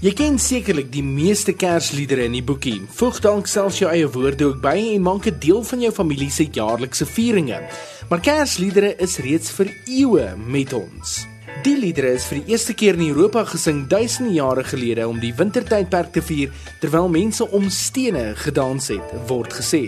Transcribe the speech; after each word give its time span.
Jy 0.00 0.14
ken 0.16 0.38
sekerlik 0.40 0.86
die 0.88 1.02
meeste 1.04 1.52
Kersliedere 1.52 2.24
in 2.24 2.32
die 2.32 2.44
boekie. 2.48 2.78
Voeg 2.96 3.18
dalk 3.20 3.48
selfs 3.52 3.82
jou 3.82 3.88
eie 3.92 4.06
woorde 4.08 4.46
ook 4.48 4.62
by 4.62 4.72
en 4.94 5.02
maak 5.04 5.26
dit 5.26 5.36
deel 5.42 5.60
van 5.68 5.82
jou 5.84 5.90
familie 5.92 6.30
se 6.32 6.46
jaarlikse 6.48 7.04
vieringe. 7.04 7.58
Maar 8.08 8.22
Kersliedere 8.24 8.94
is 9.04 9.18
reeds 9.20 9.52
vir 9.58 9.68
eeue 9.84 10.30
met 10.40 10.72
ons. 10.72 11.18
Die 11.66 11.76
liedere 11.76 12.14
is 12.16 12.24
vir 12.30 12.40
die 12.40 12.54
eerste 12.54 12.72
keer 12.72 12.96
in 12.96 13.10
Europa 13.10 13.44
gesing 13.52 13.82
duisende 13.92 14.32
jare 14.38 14.64
gelede 14.64 15.04
om 15.04 15.20
die 15.20 15.34
wintertydperk 15.36 16.14
te 16.16 16.24
vier 16.24 16.56
terwyl 16.80 17.12
mense 17.12 17.44
om 17.52 17.68
stene 17.68 18.30
gedans 18.40 18.88
het, 18.94 19.12
word 19.28 19.52
gesê. 19.60 19.84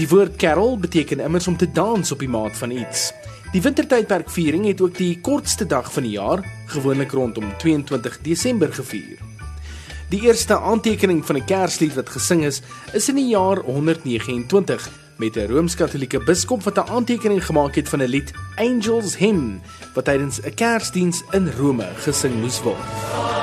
Die 0.00 0.08
woord 0.08 0.40
carol 0.40 0.80
beteken 0.80 1.20
immers 1.20 1.52
om 1.52 1.60
te 1.60 1.68
dans 1.68 2.08
op 2.08 2.24
die 2.24 2.32
maat 2.32 2.56
van 2.56 2.72
iets. 2.72 3.10
Die 3.52 3.60
wintertydperkviering 3.60 4.64
het 4.72 4.80
ook 4.80 4.96
die 4.96 5.12
kortste 5.20 5.68
dag 5.68 5.92
van 5.92 6.08
die 6.08 6.16
jaar, 6.16 6.40
gewoonlik 6.72 7.12
rondom 7.12 7.52
22 7.60 8.22
Desember 8.24 8.72
gevier. 8.72 9.25
Die 10.08 10.20
eerste 10.22 10.60
aantekening 10.60 11.26
van 11.26 11.36
'n 11.36 11.44
Kerslied 11.44 11.94
wat 11.94 12.08
gesing 12.08 12.44
is, 12.44 12.62
is 12.92 13.08
in 13.08 13.14
die 13.14 13.28
jaar 13.28 13.58
129 13.58 14.88
met 15.16 15.36
'n 15.36 15.46
Rooms-Katolieke 15.46 16.20
biskop 16.24 16.62
wat 16.62 16.78
'n 16.78 16.90
aantekening 16.90 17.46
gemaak 17.46 17.74
het 17.74 17.88
van 17.88 18.02
'n 18.02 18.08
lied 18.08 18.32
Angels 18.54 19.16
Hymn 19.16 19.60
wat 19.94 20.04
tydens 20.04 20.40
'n 20.40 20.54
Kersdiens 20.54 21.22
in 21.30 21.50
Rome 21.58 21.88
gesing 21.96 22.40
moes 22.40 22.62
word. 22.62 23.35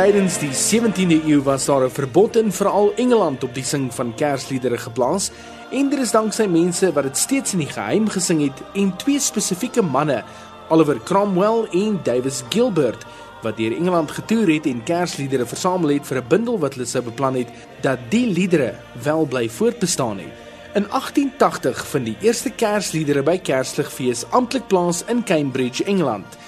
Tydens 0.00 0.38
die 0.40 0.54
17de 0.56 1.18
eeu 1.28 1.42
was 1.44 1.66
daar 1.68 1.84
'n 1.84 1.90
verbod 1.90 2.36
in 2.36 2.52
veral 2.52 2.92
Engeland 2.96 3.44
op 3.44 3.54
die 3.54 3.64
sing 3.64 3.94
van 3.94 4.14
Kersliedere 4.14 4.78
geplaas 4.78 5.30
en 5.70 5.90
dit 5.90 5.98
is 5.98 6.10
danksy 6.10 6.46
mense 6.46 6.92
wat 6.92 7.02
dit 7.04 7.16
steeds 7.16 7.52
in 7.52 7.58
die 7.58 7.68
geheim 7.68 8.08
gesing 8.08 8.40
het 8.40 8.62
en 8.74 8.96
twee 8.96 9.20
spesifieke 9.20 9.82
manne, 9.82 10.24
Oliver 10.68 11.00
Cromwell 11.04 11.68
en 11.72 12.00
Davis 12.02 12.42
Gilbert, 12.48 13.04
wat 13.42 13.56
deur 13.56 13.76
Engeland 13.76 14.10
getoer 14.10 14.48
het 14.48 14.66
en 14.66 14.82
Kersliedere 14.82 15.46
versamel 15.46 15.88
het 15.88 16.06
vir 16.06 16.16
'n 16.16 16.28
bundel 16.28 16.58
wat 16.58 16.74
hulle 16.74 16.86
sou 16.86 17.04
beplan 17.04 17.34
het 17.34 17.48
dat 17.80 17.98
die 18.08 18.26
liedere 18.26 18.74
wel 19.02 19.26
bly 19.26 19.48
voortbestaan 19.48 20.18
het. 20.18 20.32
In 20.74 20.86
1880 20.88 21.86
vind 21.86 22.04
die 22.04 22.16
eerste 22.20 22.50
Kersliedere 22.50 23.22
by 23.22 23.38
Kersligfees 23.38 24.24
amptelik 24.30 24.66
plaas 24.66 25.04
in 25.08 25.24
Cambridge, 25.24 25.84
Engeland. 25.84 26.38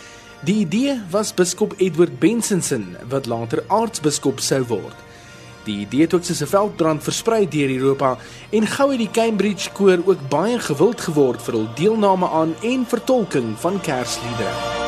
Die 0.42 0.64
idee 0.64 0.96
was 1.10 1.30
biskop 1.34 1.74
Edward 1.78 2.18
Bensenson 2.18 2.96
wat 3.08 3.28
later 3.30 3.60
aartsbiskop 3.70 4.40
sou 4.42 4.58
word. 4.66 4.96
Die 5.68 5.76
idee 5.84 6.08
het 6.08 6.14
ook 6.18 6.26
soos 6.26 6.42
'n 6.42 6.50
veldbrand 6.50 7.02
versprei 7.02 7.46
deur 7.48 7.70
Europa 7.70 8.18
en 8.50 8.66
gou 8.66 8.90
het 8.90 8.98
die 8.98 9.10
Cambridge 9.10 9.70
koor 9.72 9.98
ook 10.04 10.28
baie 10.28 10.58
gewild 10.58 11.00
geword 11.00 11.42
vir 11.42 11.54
hul 11.54 11.68
deelname 11.74 12.28
aan 12.28 12.54
en 12.62 12.86
vertolking 12.86 13.54
van 13.58 13.80
Kersliedere. 13.80 14.81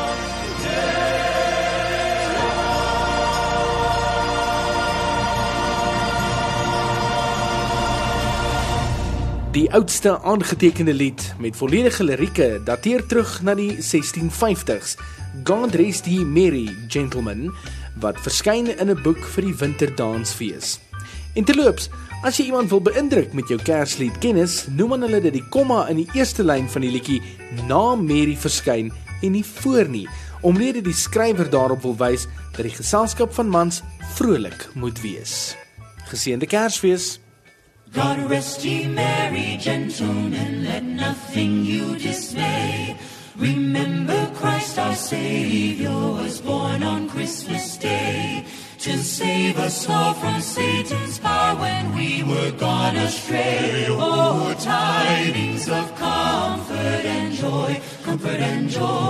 Die 9.55 9.69
oudste 9.71 10.17
aangetekende 10.19 10.93
lied 10.93 11.21
met 11.39 11.55
volledige 11.55 12.03
lirieke 12.03 12.59
dateer 12.67 13.05
terug 13.07 13.37
na 13.47 13.53
die 13.55 13.77
1650s 13.77 14.97
God 15.47 15.77
Rest 15.79 16.09
Ye 16.11 16.25
Merry 16.27 16.65
Gentlemen 16.91 17.53
wat 18.03 18.19
verskyn 18.19 18.67
in 18.67 18.91
'n 18.91 18.99
boek 19.03 19.23
vir 19.23 19.47
die 19.47 19.55
winterdansfees. 19.55 20.79
En 21.35 21.47
terloops, 21.47 21.89
as 22.23 22.37
jy 22.37 22.51
iemand 22.51 22.69
wil 22.69 22.81
beïndruk 22.81 23.33
met 23.33 23.47
jou 23.47 23.59
Kerslied 23.63 24.17
kennis, 24.19 24.67
noem 24.67 24.93
aan 24.93 25.01
hulle 25.01 25.21
dat 25.21 25.33
die 25.33 25.47
komma 25.49 25.87
in 25.87 26.03
die 26.03 26.09
eerste 26.13 26.43
lyn 26.43 26.67
van 26.69 26.81
die 26.81 26.91
liedjie 26.91 27.21
na 27.67 27.95
Mary 27.95 28.35
verskyn 28.35 28.91
en 29.21 29.31
nie 29.31 29.45
voor 29.45 29.87
nie, 29.87 30.07
omrede 30.41 30.81
die 30.81 30.93
skrywer 30.93 31.49
daarop 31.49 31.81
wil 31.81 31.95
wys 31.95 32.27
dat 32.51 32.63
die 32.67 32.75
geselskap 32.75 33.33
van 33.33 33.47
mans 33.47 33.83
vrolik 34.15 34.67
moet 34.73 35.01
wees. 35.01 35.55
Geseënde 36.11 36.45
Kersfees. 36.45 37.24
God 37.95 38.29
rest 38.29 38.65
ye 38.65 38.87
merry 38.87 39.55
gentlemen, 39.55 40.65
let 40.65 40.83
nothing 40.83 41.63
you 41.63 41.97
dismay. 41.97 42.97
Remember 43.37 44.29
Christ 44.35 44.77
our 44.77 44.95
Savior 44.95 45.97
was 46.19 46.41
born 46.41 46.83
on 46.83 47.07
Christmas 47.07 47.77
Day 47.77 48.43
to 48.79 48.97
save 48.97 49.57
us 49.57 49.89
all 49.89 50.13
from 50.13 50.41
Satan's 50.41 51.19
power 51.19 51.55
when 51.55 51.95
we 51.95 52.21
were 52.23 52.51
gone 52.51 52.97
astray. 52.97 53.85
Oh, 53.87 54.53
tidings 54.59 55.69
of 55.69 55.95
comfort 55.95 57.05
and 57.15 57.33
joy, 57.33 57.81
comfort 58.03 58.41
and 58.41 58.69
joy. 58.69 59.04